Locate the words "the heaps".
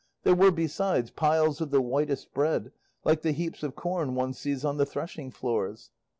3.21-3.61